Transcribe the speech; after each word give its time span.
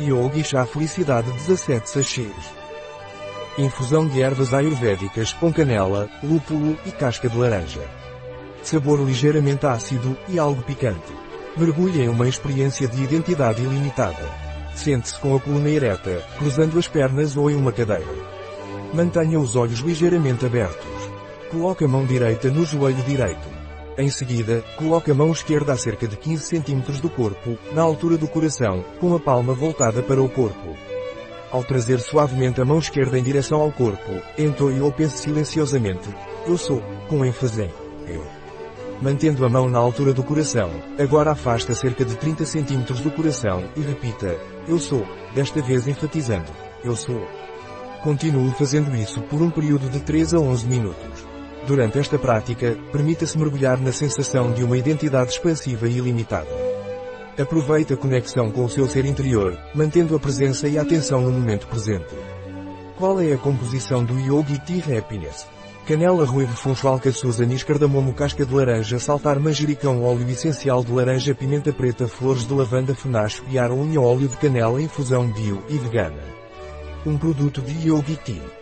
Yogi 0.00 0.42
Chá 0.42 0.64
Felicidade 0.64 1.30
17 1.32 1.88
sachês. 1.88 2.34
Infusão 3.58 4.06
de 4.06 4.22
ervas 4.22 4.54
ayurvédicas 4.54 5.34
com 5.34 5.52
canela, 5.52 6.08
lúpulo 6.22 6.78
e 6.86 6.90
casca 6.90 7.28
de 7.28 7.36
laranja. 7.36 7.82
Sabor 8.62 9.04
ligeiramente 9.04 9.66
ácido 9.66 10.16
e 10.28 10.38
algo 10.38 10.62
picante. 10.62 11.12
Mergulhe 11.58 12.00
em 12.00 12.08
uma 12.08 12.26
experiência 12.26 12.88
de 12.88 13.02
identidade 13.02 13.62
ilimitada. 13.62 14.24
Sente-se 14.74 15.18
com 15.18 15.36
a 15.36 15.40
coluna 15.40 15.68
ereta, 15.68 16.24
cruzando 16.38 16.78
as 16.78 16.88
pernas 16.88 17.36
ou 17.36 17.50
em 17.50 17.54
uma 17.54 17.70
cadeira. 17.70 18.06
Mantenha 18.94 19.38
os 19.38 19.56
olhos 19.56 19.80
ligeiramente 19.80 20.46
abertos. 20.46 20.86
Coloque 21.50 21.84
a 21.84 21.88
mão 21.88 22.06
direita 22.06 22.50
no 22.50 22.64
joelho 22.64 23.02
direito. 23.02 23.46
Em 23.98 24.08
seguida, 24.08 24.64
coloque 24.76 25.10
a 25.10 25.14
mão 25.14 25.30
esquerda 25.30 25.74
a 25.74 25.76
cerca 25.76 26.08
de 26.08 26.16
15 26.16 26.62
cm 26.62 27.00
do 27.00 27.10
corpo, 27.10 27.58
na 27.74 27.82
altura 27.82 28.16
do 28.16 28.26
coração, 28.26 28.82
com 28.98 29.14
a 29.14 29.20
palma 29.20 29.52
voltada 29.52 30.02
para 30.02 30.22
o 30.22 30.30
corpo. 30.30 30.74
Ao 31.50 31.62
trazer 31.62 32.00
suavemente 32.00 32.58
a 32.58 32.64
mão 32.64 32.78
esquerda 32.78 33.18
em 33.18 33.22
direção 33.22 33.60
ao 33.60 33.70
corpo, 33.70 34.10
entoie 34.38 34.80
ou 34.80 34.90
pense 34.90 35.18
silenciosamente, 35.18 36.08
eu 36.46 36.56
sou, 36.56 36.82
com 37.06 37.22
ênfase 37.22 37.64
em, 37.64 37.70
eu. 38.06 38.24
Mantendo 39.02 39.44
a 39.44 39.48
mão 39.50 39.68
na 39.68 39.78
altura 39.78 40.14
do 40.14 40.22
coração, 40.22 40.70
agora 40.98 41.32
afasta 41.32 41.74
cerca 41.74 42.02
de 42.02 42.16
30 42.16 42.44
cm 42.46 43.02
do 43.02 43.10
coração 43.10 43.64
e 43.76 43.80
repita, 43.80 44.38
eu 44.66 44.78
sou, 44.78 45.06
desta 45.34 45.60
vez 45.60 45.86
enfatizando, 45.86 46.50
eu 46.82 46.96
sou. 46.96 47.20
Continue 48.02 48.52
fazendo 48.52 48.96
isso 48.96 49.20
por 49.22 49.42
um 49.42 49.50
período 49.50 49.90
de 49.90 50.00
3 50.00 50.32
a 50.32 50.38
11 50.38 50.66
minutos. 50.66 51.31
Durante 51.66 51.98
esta 51.98 52.18
prática, 52.18 52.76
permita-se 52.90 53.38
mergulhar 53.38 53.80
na 53.80 53.92
sensação 53.92 54.52
de 54.52 54.64
uma 54.64 54.76
identidade 54.76 55.30
expansiva 55.30 55.88
e 55.88 55.98
ilimitada. 55.98 56.50
Aproveite 57.38 57.94
a 57.94 57.96
conexão 57.96 58.50
com 58.50 58.64
o 58.64 58.68
seu 58.68 58.86
ser 58.88 59.04
interior, 59.04 59.56
mantendo 59.74 60.14
a 60.16 60.20
presença 60.20 60.68
e 60.68 60.76
a 60.76 60.82
atenção 60.82 61.22
no 61.22 61.30
momento 61.30 61.66
presente. 61.68 62.14
Qual 62.98 63.20
é 63.20 63.32
a 63.32 63.38
composição 63.38 64.04
do 64.04 64.18
Yogi 64.18 64.58
Tea 64.60 64.98
Happiness? 64.98 65.46
Canela 65.86 66.24
ruivo 66.24 66.54
funchal 66.54 67.00
caçuza 67.00 67.42
anis 67.42 67.64
cardamomo 67.64 68.12
casca 68.12 68.46
de 68.46 68.54
laranja 68.54 69.00
saltar 69.00 69.40
manjericão 69.40 70.04
óleo 70.04 70.28
essencial 70.30 70.84
de 70.84 70.92
laranja 70.92 71.34
pimenta 71.34 71.72
preta 71.72 72.06
flores 72.06 72.46
de 72.46 72.54
lavanda 72.54 72.94
fenacho 72.94 73.42
e 73.48 73.58
unha 73.58 74.00
óleo 74.00 74.28
de 74.28 74.36
canela 74.36 74.80
infusão 74.80 75.26
bio 75.26 75.62
e 75.68 75.78
vegana. 75.78 76.22
Um 77.04 77.18
produto 77.18 77.60
de 77.60 77.88
Yogi 77.88 78.16
Tea. 78.16 78.61